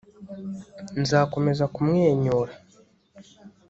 nzakomeza 1.01 1.65
kumwenyura 1.75 2.53